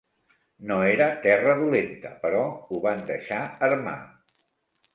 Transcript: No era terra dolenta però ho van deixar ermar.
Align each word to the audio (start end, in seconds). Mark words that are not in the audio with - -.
No 0.71 0.77
era 0.93 1.09
terra 1.25 1.53
dolenta 1.59 2.13
però 2.25 2.41
ho 2.49 2.81
van 2.89 3.07
deixar 3.13 3.43
ermar. 3.71 3.97